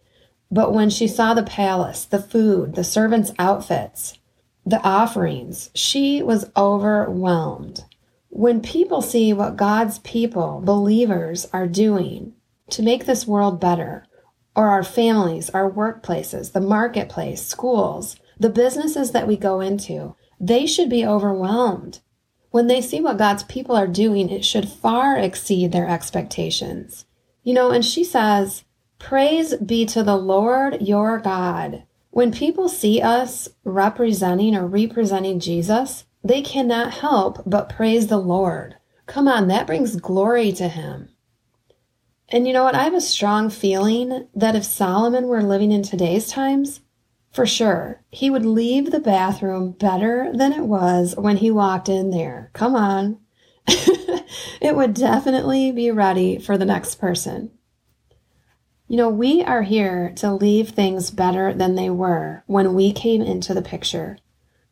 But 0.49 0.73
when 0.73 0.89
she 0.89 1.09
saw 1.09 1.33
the 1.33 1.43
palace, 1.43 2.05
the 2.05 2.21
food, 2.21 2.75
the 2.75 2.85
servants' 2.85 3.33
outfits, 3.37 4.17
the 4.65 4.81
offerings, 4.81 5.71
she 5.75 6.23
was 6.23 6.49
overwhelmed. 6.55 7.83
When 8.29 8.61
people 8.61 9.01
see 9.01 9.33
what 9.33 9.57
God's 9.57 9.99
people, 9.99 10.61
believers, 10.63 11.49
are 11.51 11.67
doing 11.67 12.31
to 12.69 12.81
make 12.81 13.05
this 13.05 13.27
world 13.27 13.59
better, 13.59 14.05
or 14.55 14.69
our 14.69 14.83
families, 14.83 15.49
our 15.49 15.69
workplaces, 15.69 16.53
the 16.53 16.61
marketplace, 16.61 17.45
schools, 17.45 18.15
the 18.39 18.49
businesses 18.49 19.11
that 19.11 19.27
we 19.27 19.35
go 19.35 19.59
into, 19.59 20.15
they 20.41 20.65
should 20.65 20.89
be 20.89 21.05
overwhelmed. 21.05 21.99
When 22.49 22.67
they 22.67 22.81
see 22.81 22.99
what 22.99 23.17
God's 23.17 23.43
people 23.43 23.75
are 23.75 23.87
doing, 23.87 24.29
it 24.29 24.43
should 24.43 24.67
far 24.67 25.15
exceed 25.17 25.71
their 25.71 25.87
expectations. 25.87 27.05
You 27.43 27.53
know, 27.53 27.69
and 27.69 27.85
she 27.85 28.03
says, 28.03 28.63
Praise 28.99 29.55
be 29.55 29.85
to 29.85 30.03
the 30.03 30.17
Lord 30.17 30.81
your 30.81 31.19
God. 31.19 31.83
When 32.09 32.31
people 32.31 32.67
see 32.67 33.01
us 33.01 33.49
representing 33.63 34.55
or 34.55 34.67
representing 34.67 35.39
Jesus, 35.39 36.05
they 36.23 36.41
cannot 36.41 36.95
help 36.95 37.41
but 37.45 37.69
praise 37.69 38.07
the 38.07 38.17
Lord. 38.17 38.75
Come 39.05 39.27
on, 39.27 39.47
that 39.47 39.67
brings 39.67 39.95
glory 39.95 40.51
to 40.53 40.67
him. 40.67 41.09
And 42.29 42.47
you 42.47 42.53
know 42.53 42.63
what? 42.63 42.75
I 42.75 42.83
have 42.83 42.93
a 42.93 43.01
strong 43.01 43.49
feeling 43.49 44.27
that 44.35 44.55
if 44.55 44.63
Solomon 44.63 45.27
were 45.27 45.43
living 45.43 45.71
in 45.71 45.83
today's 45.83 46.27
times, 46.27 46.80
for 47.31 47.45
sure. 47.45 48.01
He 48.11 48.29
would 48.29 48.45
leave 48.45 48.91
the 48.91 48.99
bathroom 48.99 49.71
better 49.71 50.31
than 50.33 50.51
it 50.53 50.63
was 50.63 51.15
when 51.17 51.37
he 51.37 51.49
walked 51.49 51.87
in 51.87 52.11
there. 52.11 52.49
Come 52.53 52.75
on. 52.75 53.19
it 53.67 54.75
would 54.75 54.93
definitely 54.93 55.71
be 55.71 55.91
ready 55.91 56.37
for 56.37 56.57
the 56.57 56.65
next 56.65 56.95
person. 56.95 57.51
You 58.87 58.97
know, 58.97 59.09
we 59.09 59.41
are 59.43 59.61
here 59.61 60.11
to 60.17 60.33
leave 60.33 60.69
things 60.69 61.11
better 61.11 61.53
than 61.53 61.75
they 61.75 61.89
were 61.89 62.43
when 62.47 62.73
we 62.73 62.91
came 62.91 63.21
into 63.21 63.53
the 63.53 63.61
picture. 63.61 64.17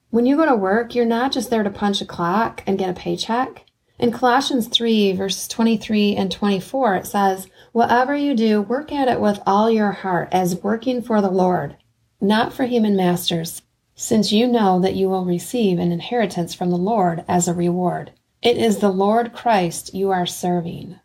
When 0.10 0.26
you 0.26 0.36
go 0.36 0.46
to 0.46 0.56
work, 0.56 0.94
you're 0.94 1.06
not 1.06 1.32
just 1.32 1.50
there 1.50 1.64
to 1.64 1.70
punch 1.70 2.02
a 2.02 2.06
clock 2.06 2.62
and 2.68 2.78
get 2.78 2.90
a 2.90 2.94
paycheck. 2.94 3.64
In 3.98 4.12
Colossians 4.12 4.68
3, 4.68 5.14
verses 5.14 5.48
23 5.48 6.16
and 6.16 6.32
24, 6.32 6.96
it 6.96 7.08
says, 7.08 7.48
Whatever 7.72 8.16
you 8.16 8.34
do, 8.34 8.62
work 8.62 8.92
at 8.92 9.08
it 9.08 9.22
with 9.22 9.40
all 9.46 9.70
your 9.70 9.92
heart 9.92 10.30
as 10.32 10.64
working 10.64 11.02
for 11.02 11.22
the 11.22 11.30
Lord 11.30 11.78
not 12.22 12.54
for 12.54 12.66
human 12.66 12.96
masters, 12.96 13.62
since 13.96 14.32
you 14.32 14.48
know 14.48 14.80
that 14.80 14.96
you 14.96 15.10
will 15.10 15.26
receive 15.26 15.80
an 15.80 15.92
inheritance 15.92 16.54
from 16.54 16.70
the 16.70 16.78
Lord 16.78 17.24
as 17.28 17.48
a 17.48 17.54
reward. 17.54 18.12
It 18.42 18.58
is 18.58 18.78
the 18.78 18.90
Lord 18.90 19.34
Christ 19.34 19.94
you 19.94 20.12
are 20.12 20.26
serving. 20.26 21.00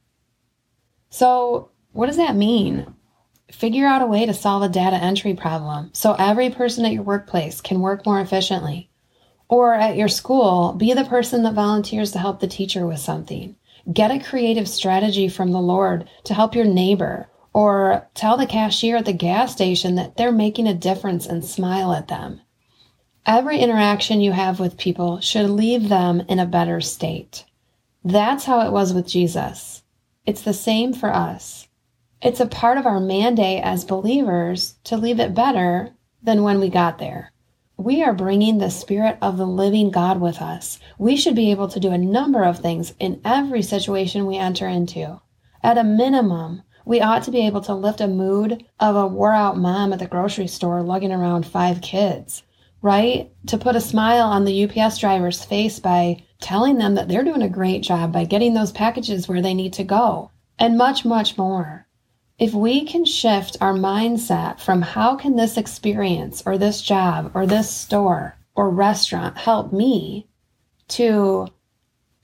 So, 1.10 1.70
what 1.92 2.06
does 2.06 2.16
that 2.16 2.36
mean? 2.36 2.94
Figure 3.50 3.86
out 3.86 4.02
a 4.02 4.06
way 4.06 4.26
to 4.26 4.34
solve 4.34 4.62
a 4.62 4.68
data 4.68 4.96
entry 4.96 5.34
problem 5.34 5.90
so 5.92 6.14
every 6.14 6.50
person 6.50 6.84
at 6.84 6.92
your 6.92 7.02
workplace 7.02 7.60
can 7.60 7.80
work 7.80 8.06
more 8.06 8.20
efficiently. 8.20 8.90
Or 9.48 9.74
at 9.74 9.96
your 9.96 10.08
school, 10.08 10.72
be 10.72 10.92
the 10.94 11.04
person 11.04 11.42
that 11.42 11.54
volunteers 11.54 12.12
to 12.12 12.18
help 12.18 12.40
the 12.40 12.48
teacher 12.48 12.86
with 12.86 12.98
something. 12.98 13.56
Get 13.92 14.10
a 14.10 14.18
creative 14.18 14.68
strategy 14.68 15.28
from 15.28 15.52
the 15.52 15.60
Lord 15.60 16.08
to 16.24 16.34
help 16.34 16.54
your 16.54 16.64
neighbor 16.64 17.28
or 17.54 18.06
tell 18.14 18.36
the 18.36 18.46
cashier 18.46 18.96
at 18.96 19.06
the 19.06 19.12
gas 19.12 19.52
station 19.52 19.94
that 19.94 20.16
they're 20.16 20.32
making 20.32 20.66
a 20.66 20.74
difference 20.74 21.24
and 21.24 21.44
smile 21.44 21.92
at 21.92 22.08
them. 22.08 22.40
Every 23.24 23.58
interaction 23.58 24.20
you 24.20 24.32
have 24.32 24.60
with 24.60 24.76
people 24.76 25.20
should 25.20 25.48
leave 25.48 25.88
them 25.88 26.20
in 26.28 26.38
a 26.38 26.46
better 26.46 26.82
state. 26.82 27.46
That's 28.04 28.44
how 28.44 28.60
it 28.66 28.72
was 28.72 28.92
with 28.92 29.06
Jesus. 29.06 29.82
It's 30.26 30.42
the 30.42 30.52
same 30.52 30.92
for 30.92 31.14
us. 31.14 31.68
It's 32.20 32.40
a 32.40 32.46
part 32.46 32.76
of 32.76 32.86
our 32.86 33.00
mandate 33.00 33.62
as 33.62 33.84
believers 33.84 34.74
to 34.84 34.96
leave 34.96 35.20
it 35.20 35.34
better 35.34 35.94
than 36.22 36.42
when 36.42 36.58
we 36.58 36.68
got 36.68 36.98
there. 36.98 37.32
We 37.76 38.02
are 38.02 38.12
bringing 38.12 38.58
the 38.58 38.70
Spirit 38.70 39.16
of 39.22 39.36
the 39.36 39.46
living 39.46 39.90
God 39.90 40.20
with 40.20 40.40
us. 40.40 40.78
We 40.98 41.16
should 41.16 41.34
be 41.34 41.50
able 41.50 41.68
to 41.68 41.80
do 41.80 41.90
a 41.90 41.98
number 41.98 42.44
of 42.44 42.58
things 42.58 42.94
in 42.98 43.20
every 43.24 43.62
situation 43.62 44.26
we 44.26 44.36
enter 44.36 44.66
into. 44.66 45.20
At 45.62 45.78
a 45.78 45.84
minimum, 45.84 46.62
we 46.84 47.00
ought 47.00 47.22
to 47.24 47.30
be 47.30 47.46
able 47.46 47.60
to 47.62 47.74
lift 47.74 48.00
a 48.00 48.08
mood 48.08 48.64
of 48.80 48.96
a 48.96 49.06
wore 49.06 49.32
out 49.32 49.56
mom 49.56 49.92
at 49.92 49.98
the 49.98 50.06
grocery 50.06 50.46
store 50.46 50.82
lugging 50.82 51.12
around 51.12 51.46
five 51.46 51.80
kids, 51.80 52.42
right? 52.82 53.30
To 53.46 53.58
put 53.58 53.76
a 53.76 53.80
smile 53.80 54.26
on 54.26 54.44
the 54.44 54.64
UPS 54.64 54.98
driver's 54.98 55.44
face 55.44 55.78
by 55.78 56.22
telling 56.40 56.76
them 56.76 56.94
that 56.94 57.08
they're 57.08 57.24
doing 57.24 57.42
a 57.42 57.48
great 57.48 57.82
job 57.82 58.12
by 58.12 58.24
getting 58.24 58.54
those 58.54 58.72
packages 58.72 59.26
where 59.26 59.40
they 59.40 59.54
need 59.54 59.72
to 59.74 59.84
go, 59.84 60.30
and 60.58 60.76
much, 60.76 61.04
much 61.04 61.38
more. 61.38 61.86
If 62.38 62.52
we 62.52 62.84
can 62.84 63.04
shift 63.04 63.56
our 63.60 63.74
mindset 63.74 64.60
from 64.60 64.82
how 64.82 65.16
can 65.16 65.36
this 65.36 65.56
experience 65.56 66.42
or 66.44 66.58
this 66.58 66.82
job 66.82 67.30
or 67.32 67.46
this 67.46 67.70
store 67.70 68.36
or 68.54 68.68
restaurant 68.70 69.38
help 69.38 69.72
me 69.72 70.26
to 70.88 71.48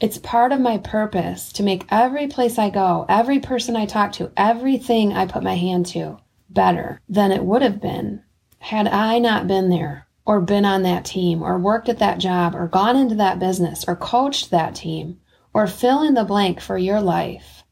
it's 0.01 0.17
part 0.19 0.51
of 0.51 0.61
my 0.61 0.79
purpose 0.79 1.53
to 1.53 1.63
make 1.63 1.85
every 1.91 2.27
place 2.27 2.59
I 2.59 2.71
go, 2.71 3.05
every 3.09 3.39
person 3.39 3.77
I 3.77 3.85
talk 3.85 4.13
to, 4.13 4.33
everything 4.37 5.13
I 5.13 5.27
put 5.27 5.43
my 5.43 5.57
hand 5.57 5.87
to 5.87 6.19
better 6.49 7.01
than 7.09 7.31
it 7.33 7.45
would 7.45 7.63
have 7.63 7.81
been 7.81 8.23
had 8.59 8.89
I 8.89 9.19
not 9.19 9.47
been 9.47 9.69
there 9.69 10.07
or 10.25 10.41
been 10.41 10.65
on 10.65 10.83
that 10.83 11.05
team 11.05 11.43
or 11.43 11.59
worked 11.59 11.89
at 11.89 11.99
that 11.99 12.19
job 12.19 12.55
or 12.55 12.67
gone 12.67 12.97
into 12.97 13.15
that 13.17 13.39
business 13.39 13.85
or 13.87 13.95
coached 13.95 14.51
that 14.51 14.75
team 14.75 15.21
or 15.53 15.67
fill 15.67 16.03
in 16.03 16.15
the 16.15 16.25
blank 16.25 16.61
for 16.61 16.79
your 16.79 17.01
life. 17.01 17.65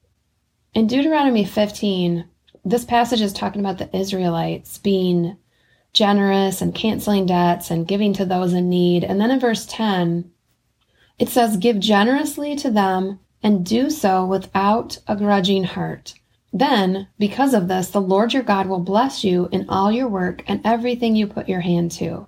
In 0.74 0.86
Deuteronomy 0.86 1.44
15, 1.44 2.26
this 2.64 2.84
passage 2.84 3.22
is 3.22 3.32
talking 3.32 3.60
about 3.60 3.78
the 3.78 3.96
Israelites 3.96 4.76
being 4.78 5.36
generous 5.94 6.60
and 6.60 6.74
canceling 6.74 7.26
debts 7.26 7.70
and 7.70 7.88
giving 7.88 8.12
to 8.12 8.26
those 8.26 8.52
in 8.52 8.68
need. 8.68 9.04
And 9.04 9.20
then 9.20 9.30
in 9.30 9.40
verse 9.40 9.64
10, 9.66 10.30
it 11.18 11.28
says, 11.28 11.56
Give 11.56 11.80
generously 11.80 12.54
to 12.56 12.70
them 12.70 13.18
and 13.42 13.66
do 13.66 13.90
so 13.90 14.24
without 14.24 14.98
a 15.06 15.16
grudging 15.16 15.64
heart. 15.64 16.14
Then, 16.52 17.08
because 17.18 17.54
of 17.54 17.68
this, 17.68 17.90
the 17.90 18.00
Lord 18.00 18.32
your 18.32 18.42
God 18.42 18.66
will 18.66 18.80
bless 18.80 19.22
you 19.24 19.48
in 19.52 19.68
all 19.68 19.92
your 19.92 20.08
work 20.08 20.42
and 20.46 20.60
everything 20.64 21.14
you 21.14 21.26
put 21.26 21.48
your 21.48 21.60
hand 21.60 21.90
to. 21.92 22.26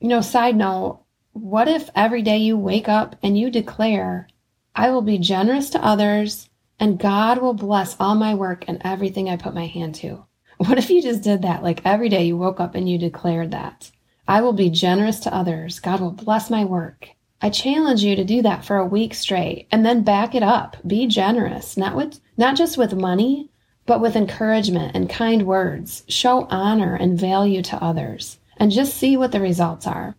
You 0.00 0.08
know, 0.08 0.20
side 0.20 0.56
note, 0.56 1.02
what 1.32 1.68
if 1.68 1.90
every 1.94 2.22
day 2.22 2.38
you 2.38 2.56
wake 2.56 2.88
up 2.88 3.16
and 3.22 3.36
you 3.36 3.50
declare, 3.50 4.28
I 4.74 4.90
will 4.90 5.02
be 5.02 5.18
generous 5.18 5.70
to 5.70 5.84
others 5.84 6.48
and 6.78 6.98
God 6.98 7.38
will 7.38 7.54
bless 7.54 7.96
all 8.00 8.14
my 8.14 8.34
work 8.34 8.64
and 8.66 8.80
everything 8.84 9.28
I 9.28 9.36
put 9.36 9.54
my 9.54 9.66
hand 9.66 9.96
to? 9.96 10.24
What 10.58 10.78
if 10.78 10.88
you 10.88 11.02
just 11.02 11.22
did 11.22 11.42
that? 11.42 11.64
Like 11.64 11.82
every 11.84 12.08
day 12.08 12.24
you 12.24 12.36
woke 12.36 12.60
up 12.60 12.76
and 12.76 12.88
you 12.88 12.96
declared 12.96 13.50
that. 13.50 13.90
I 14.26 14.40
will 14.40 14.52
be 14.52 14.70
generous 14.70 15.18
to 15.20 15.34
others. 15.34 15.80
God 15.80 16.00
will 16.00 16.12
bless 16.12 16.48
my 16.48 16.64
work 16.64 17.08
I 17.44 17.50
challenge 17.50 18.02
you 18.02 18.16
to 18.16 18.24
do 18.24 18.40
that 18.40 18.64
for 18.64 18.78
a 18.78 18.86
week 18.86 19.12
straight 19.12 19.68
and 19.70 19.84
then 19.84 20.02
back 20.02 20.34
it 20.34 20.42
up. 20.42 20.78
Be 20.86 21.06
generous, 21.06 21.76
not 21.76 21.94
with 21.94 22.18
not 22.38 22.56
just 22.56 22.78
with 22.78 22.94
money, 22.94 23.50
but 23.84 24.00
with 24.00 24.16
encouragement 24.16 24.96
and 24.96 25.10
kind 25.10 25.46
words. 25.46 26.04
Show 26.08 26.46
honor 26.48 26.94
and 26.94 27.20
value 27.20 27.60
to 27.64 27.84
others 27.84 28.38
and 28.56 28.72
just 28.72 28.96
see 28.96 29.18
what 29.18 29.30
the 29.30 29.42
results 29.42 29.86
are. 29.86 30.16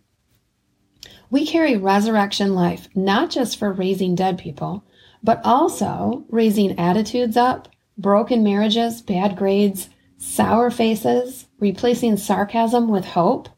We 1.28 1.44
carry 1.44 1.76
resurrection 1.76 2.54
life 2.54 2.86
not 2.94 3.30
just 3.30 3.58
for 3.58 3.72
raising 3.72 4.14
dead 4.14 4.38
people, 4.38 4.84
but 5.20 5.40
also 5.42 6.24
raising 6.28 6.78
attitudes 6.78 7.36
up, 7.36 7.66
broken 7.98 8.44
marriages, 8.44 9.02
bad 9.02 9.36
grades, 9.36 9.88
sour 10.16 10.70
faces, 10.70 11.48
replacing 11.58 12.18
sarcasm 12.18 12.86
with 12.86 13.04
hope, 13.04 13.48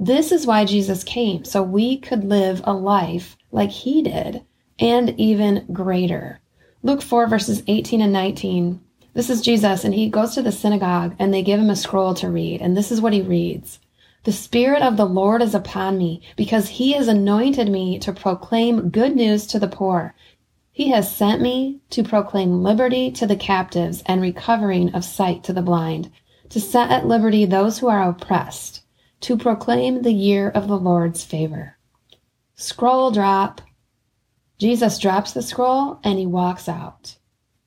this 0.00 0.30
is 0.30 0.46
why 0.46 0.64
Jesus 0.64 1.02
came, 1.02 1.44
so 1.44 1.62
we 1.62 1.98
could 1.98 2.22
live 2.22 2.60
a 2.64 2.72
life 2.72 3.36
like 3.50 3.70
he 3.70 4.02
did 4.02 4.42
and 4.78 5.18
even 5.18 5.66
greater. 5.72 6.40
Luke 6.84 7.02
4, 7.02 7.26
verses 7.26 7.64
18 7.66 8.00
and 8.00 8.12
19. 8.12 8.80
This 9.14 9.28
is 9.28 9.40
Jesus, 9.40 9.82
and 9.82 9.92
he 9.92 10.08
goes 10.08 10.34
to 10.34 10.42
the 10.42 10.52
synagogue, 10.52 11.16
and 11.18 11.34
they 11.34 11.42
give 11.42 11.58
him 11.58 11.70
a 11.70 11.74
scroll 11.74 12.14
to 12.14 12.30
read. 12.30 12.60
And 12.60 12.76
this 12.76 12.92
is 12.92 13.00
what 13.00 13.12
he 13.12 13.22
reads 13.22 13.80
The 14.22 14.30
Spirit 14.30 14.82
of 14.82 14.96
the 14.96 15.04
Lord 15.04 15.42
is 15.42 15.54
upon 15.54 15.98
me, 15.98 16.22
because 16.36 16.68
he 16.68 16.92
has 16.92 17.08
anointed 17.08 17.68
me 17.68 17.98
to 17.98 18.12
proclaim 18.12 18.90
good 18.90 19.16
news 19.16 19.48
to 19.48 19.58
the 19.58 19.66
poor. 19.66 20.14
He 20.70 20.90
has 20.90 21.12
sent 21.12 21.42
me 21.42 21.80
to 21.90 22.04
proclaim 22.04 22.62
liberty 22.62 23.10
to 23.10 23.26
the 23.26 23.34
captives 23.34 24.04
and 24.06 24.22
recovering 24.22 24.94
of 24.94 25.04
sight 25.04 25.42
to 25.44 25.52
the 25.52 25.62
blind, 25.62 26.12
to 26.50 26.60
set 26.60 26.92
at 26.92 27.08
liberty 27.08 27.44
those 27.44 27.80
who 27.80 27.88
are 27.88 28.08
oppressed, 28.08 28.82
to 29.20 29.36
proclaim 29.36 30.02
the 30.02 30.12
year 30.12 30.48
of 30.50 30.68
the 30.68 30.78
Lord's 30.78 31.24
favor. 31.24 31.76
Scroll 32.54 33.10
drop. 33.10 33.60
Jesus 34.58 34.98
drops 34.98 35.32
the 35.32 35.42
scroll 35.42 36.00
and 36.02 36.18
he 36.18 36.26
walks 36.26 36.68
out. 36.68 37.16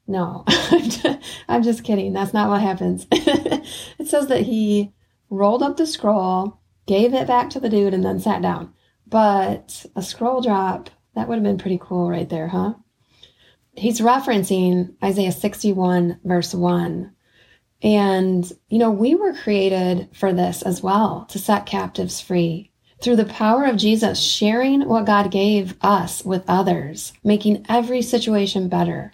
No, 0.07 0.43
I'm 1.47 1.63
just 1.63 1.83
kidding. 1.83 2.11
That's 2.11 2.33
not 2.33 2.49
what 2.49 2.61
happens. 2.61 3.07
it 3.11 4.07
says 4.07 4.27
that 4.27 4.41
he 4.41 4.91
rolled 5.29 5.63
up 5.63 5.77
the 5.77 5.87
scroll, 5.87 6.59
gave 6.85 7.13
it 7.13 7.27
back 7.27 7.49
to 7.51 7.59
the 7.59 7.69
dude, 7.69 7.93
and 7.93 8.03
then 8.03 8.19
sat 8.19 8.41
down. 8.41 8.73
But 9.07 9.85
a 9.95 10.01
scroll 10.01 10.41
drop, 10.41 10.89
that 11.15 11.27
would 11.27 11.35
have 11.35 11.43
been 11.43 11.57
pretty 11.57 11.79
cool 11.81 12.09
right 12.09 12.27
there, 12.27 12.47
huh? 12.47 12.73
He's 13.73 14.01
referencing 14.01 14.95
Isaiah 15.01 15.31
61, 15.31 16.19
verse 16.25 16.53
1. 16.53 17.13
And, 17.83 18.51
you 18.69 18.77
know, 18.77 18.91
we 18.91 19.15
were 19.15 19.33
created 19.33 20.09
for 20.13 20.33
this 20.33 20.61
as 20.61 20.83
well 20.83 21.25
to 21.29 21.39
set 21.39 21.65
captives 21.65 22.21
free 22.21 22.71
through 23.01 23.15
the 23.15 23.25
power 23.25 23.65
of 23.65 23.77
Jesus, 23.77 24.19
sharing 24.19 24.87
what 24.87 25.05
God 25.05 25.31
gave 25.31 25.75
us 25.81 26.23
with 26.23 26.43
others, 26.47 27.13
making 27.23 27.65
every 27.67 28.01
situation 28.01 28.69
better. 28.69 29.11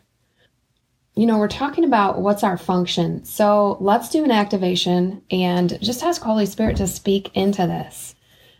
You 1.15 1.25
know, 1.25 1.39
we're 1.39 1.47
talking 1.47 1.83
about 1.83 2.21
what's 2.21 2.43
our 2.43 2.57
function. 2.57 3.23
So 3.23 3.77
let's 3.79 4.09
do 4.09 4.23
an 4.23 4.31
activation 4.31 5.23
and 5.31 5.79
just 5.81 6.03
ask 6.03 6.21
Holy 6.21 6.45
Spirit 6.45 6.77
to 6.77 6.87
speak 6.87 7.31
into 7.35 7.65
this. 7.65 8.13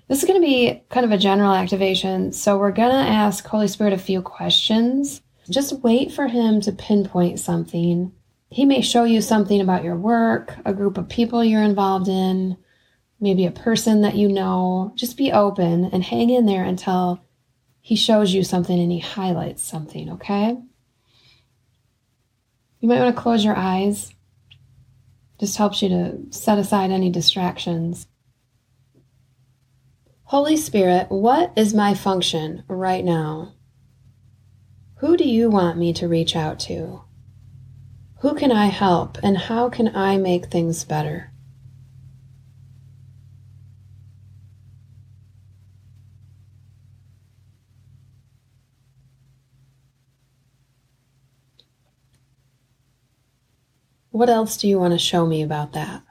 This 0.07 0.19
is 0.19 0.27
going 0.27 0.41
to 0.41 0.47
be 0.47 0.81
kind 0.89 1.05
of 1.05 1.11
a 1.11 1.17
general 1.17 1.53
activation. 1.53 2.31
So 2.31 2.57
we're 2.57 2.71
going 2.71 2.91
to 2.91 3.11
ask 3.11 3.45
Holy 3.45 3.67
Spirit 3.67 3.93
a 3.93 3.97
few 3.97 4.21
questions. 4.21 5.21
Just 5.49 5.83
wait 5.83 6.13
for 6.13 6.27
Him 6.27 6.61
to 6.61 6.71
pinpoint 6.71 7.39
something. 7.39 8.13
He 8.49 8.65
may 8.65 8.81
show 8.81 9.03
you 9.03 9.21
something 9.21 9.59
about 9.59 9.83
your 9.83 9.95
work, 9.95 10.55
a 10.65 10.73
group 10.73 10.97
of 10.97 11.09
people 11.09 11.43
you're 11.43 11.63
involved 11.63 12.07
in, 12.07 12.57
maybe 13.19 13.45
a 13.45 13.51
person 13.51 14.01
that 14.01 14.15
you 14.15 14.29
know, 14.29 14.93
just 14.95 15.17
be 15.17 15.31
open 15.31 15.85
and 15.85 16.03
hang 16.03 16.29
in 16.29 16.45
there 16.45 16.63
until 16.63 17.23
he 17.81 17.95
shows 17.95 18.33
you 18.33 18.43
something 18.43 18.79
and 18.79 18.91
he 18.91 18.99
highlights 18.99 19.63
something, 19.63 20.11
okay? 20.11 20.57
You 22.79 22.87
might 22.87 22.99
want 22.99 23.15
to 23.15 23.21
close 23.21 23.43
your 23.43 23.55
eyes. 23.55 24.13
Just 25.39 25.57
helps 25.57 25.81
you 25.81 25.89
to 25.89 26.17
set 26.31 26.57
aside 26.57 26.91
any 26.91 27.09
distractions. 27.09 28.07
Holy 30.23 30.57
Spirit, 30.57 31.07
what 31.09 31.53
is 31.55 31.73
my 31.73 31.93
function 31.93 32.63
right 32.67 33.03
now? 33.03 33.53
Who 34.97 35.15
do 35.15 35.23
you 35.23 35.49
want 35.49 35.77
me 35.77 35.93
to 35.93 36.07
reach 36.07 36.35
out 36.35 36.59
to? 36.61 37.03
Who 38.21 38.33
can 38.33 38.51
I 38.51 38.65
help 38.65 39.19
and 39.21 39.37
how 39.37 39.69
can 39.69 39.95
I 39.95 40.17
make 40.17 40.47
things 40.47 40.83
better? 40.83 41.31
What 54.09 54.29
else 54.29 54.57
do 54.57 54.67
you 54.67 54.79
want 54.79 54.93
to 54.93 54.97
show 54.97 55.27
me 55.27 55.43
about 55.43 55.73
that? 55.73 56.06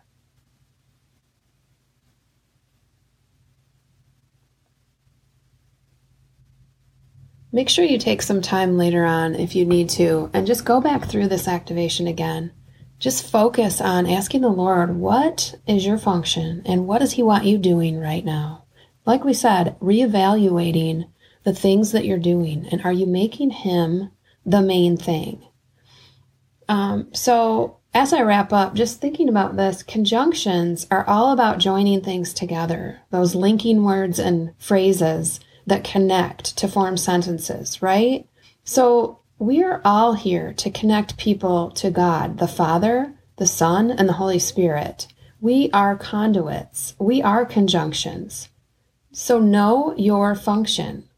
Make 7.56 7.70
sure 7.70 7.86
you 7.86 7.96
take 7.96 8.20
some 8.20 8.42
time 8.42 8.76
later 8.76 9.06
on 9.06 9.34
if 9.34 9.56
you 9.56 9.64
need 9.64 9.88
to 9.88 10.28
and 10.34 10.46
just 10.46 10.66
go 10.66 10.78
back 10.78 11.06
through 11.06 11.28
this 11.28 11.48
activation 11.48 12.06
again. 12.06 12.52
Just 12.98 13.30
focus 13.30 13.80
on 13.80 14.06
asking 14.06 14.42
the 14.42 14.50
Lord, 14.50 14.96
what 14.96 15.54
is 15.66 15.86
your 15.86 15.96
function 15.96 16.60
and 16.66 16.86
what 16.86 16.98
does 16.98 17.12
He 17.12 17.22
want 17.22 17.46
you 17.46 17.56
doing 17.56 17.98
right 17.98 18.26
now? 18.26 18.66
Like 19.06 19.24
we 19.24 19.32
said, 19.32 19.74
reevaluating 19.80 21.08
the 21.44 21.54
things 21.54 21.92
that 21.92 22.04
you're 22.04 22.18
doing 22.18 22.68
and 22.70 22.82
are 22.82 22.92
you 22.92 23.06
making 23.06 23.48
Him 23.48 24.10
the 24.44 24.60
main 24.60 24.98
thing? 24.98 25.42
Um, 26.68 27.08
so 27.14 27.78
as 27.94 28.12
I 28.12 28.20
wrap 28.20 28.52
up, 28.52 28.74
just 28.74 29.00
thinking 29.00 29.30
about 29.30 29.56
this, 29.56 29.82
conjunctions 29.82 30.86
are 30.90 31.08
all 31.08 31.32
about 31.32 31.56
joining 31.56 32.02
things 32.02 32.34
together, 32.34 33.00
those 33.10 33.34
linking 33.34 33.82
words 33.82 34.18
and 34.18 34.52
phrases 34.58 35.40
that 35.66 35.84
connect 35.84 36.56
to 36.58 36.68
form 36.68 36.96
sentences, 36.96 37.82
right? 37.82 38.28
So 38.64 39.20
we 39.38 39.62
are 39.62 39.80
all 39.84 40.14
here 40.14 40.52
to 40.54 40.70
connect 40.70 41.18
people 41.18 41.70
to 41.72 41.90
God, 41.90 42.38
the 42.38 42.48
Father, 42.48 43.14
the 43.36 43.46
Son, 43.46 43.90
and 43.90 44.08
the 44.08 44.14
Holy 44.14 44.38
Spirit. 44.38 45.08
We 45.40 45.70
are 45.72 45.96
conduits. 45.96 46.94
We 46.98 47.20
are 47.22 47.44
conjunctions. 47.44 48.48
So 49.12 49.38
know 49.38 49.94
your 49.96 50.34
function. 50.34 51.08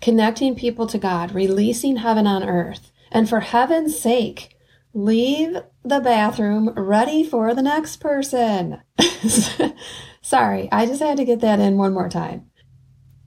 Connecting 0.00 0.54
people 0.54 0.86
to 0.88 0.98
God, 0.98 1.34
releasing 1.34 1.96
heaven 1.96 2.26
on 2.26 2.44
earth. 2.44 2.92
And 3.10 3.28
for 3.28 3.40
heaven's 3.40 3.98
sake, 3.98 4.56
leave 4.92 5.56
the 5.84 6.00
bathroom 6.00 6.70
ready 6.70 7.24
for 7.24 7.54
the 7.54 7.62
next 7.62 7.96
person. 7.96 8.80
Sorry, 10.22 10.68
I 10.70 10.86
just 10.86 11.02
had 11.02 11.16
to 11.16 11.24
get 11.24 11.40
that 11.40 11.60
in 11.60 11.76
one 11.76 11.92
more 11.92 12.08
time. 12.08 12.50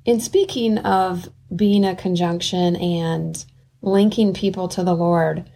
In 0.07 0.21
speaking 0.21 0.77
of 0.77 1.27
being 1.53 1.83
a 1.83 1.93
conjunction 1.93 2.77
and 2.77 3.43
linking 3.81 4.33
people 4.33 4.69
to 4.69 4.81
the 4.81 4.95
Lord, 4.95 5.49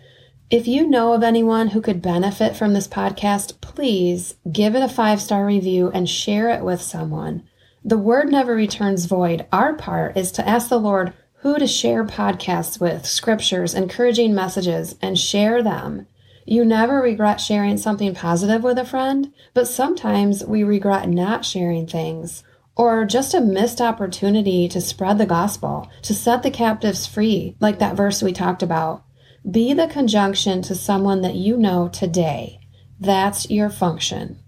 if 0.49 0.67
you 0.67 0.85
know 0.85 1.13
of 1.13 1.23
anyone 1.23 1.69
who 1.69 1.79
could 1.79 2.01
benefit 2.01 2.57
from 2.57 2.73
this 2.73 2.85
podcast, 2.85 3.61
please 3.61 4.35
give 4.51 4.75
it 4.75 4.83
a 4.83 4.89
five 4.89 5.21
star 5.21 5.45
review 5.45 5.89
and 5.93 6.09
share 6.09 6.49
it 6.49 6.65
with 6.65 6.81
someone. 6.81 7.43
The 7.85 7.97
word 7.97 8.29
never 8.29 8.53
returns 8.53 9.05
void. 9.05 9.45
Our 9.53 9.73
part 9.73 10.17
is 10.17 10.33
to 10.33 10.45
ask 10.45 10.67
the 10.67 10.77
Lord, 10.81 11.13
who 11.35 11.57
to 11.57 11.65
share 11.65 12.03
podcasts 12.03 12.77
with, 12.77 13.05
scriptures, 13.05 13.73
encouraging 13.73 14.35
messages, 14.35 14.97
and 15.01 15.17
share 15.17 15.63
them. 15.63 16.07
You 16.45 16.65
never 16.65 17.01
regret 17.01 17.39
sharing 17.39 17.77
something 17.77 18.13
positive 18.13 18.63
with 18.63 18.77
a 18.77 18.83
friend, 18.83 19.31
but 19.53 19.69
sometimes 19.69 20.43
we 20.43 20.65
regret 20.65 21.07
not 21.07 21.45
sharing 21.45 21.87
things 21.87 22.43
or 22.82 23.06
just 23.06 23.36
a 23.36 23.39
missed 23.39 23.80
opportunity 23.80 24.67
to 24.67 24.82
spread 24.82 25.20
the 25.20 25.26
gospel, 25.28 25.88
to 26.02 26.15
set 26.15 26.41
the 26.41 26.50
captives 26.50 27.06
free, 27.06 27.56
like 27.60 27.78
that 27.78 27.96
verse 27.96 28.24
we 28.24 28.34
talked 28.34 28.63
about. 28.63 29.04
Be 29.50 29.76
the 29.76 29.86
conjunction 29.86 30.63
to 30.63 30.74
someone 30.74 31.22
that 31.22 31.36
you 31.36 31.58
know 31.58 31.89
today. 31.89 32.60
That's 33.00 33.52
your 33.52 33.70
function. 33.70 34.39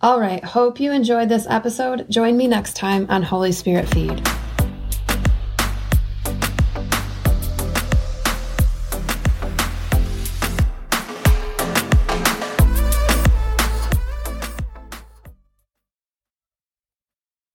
All 0.00 0.20
right, 0.20 0.44
hope 0.44 0.78
you 0.78 0.92
enjoyed 0.92 1.28
this 1.28 1.48
episode. 1.50 2.08
Join 2.08 2.36
me 2.36 2.46
next 2.46 2.76
time 2.76 3.06
on 3.08 3.24
Holy 3.24 3.50
Spirit 3.50 3.88
Feed. 3.88 4.24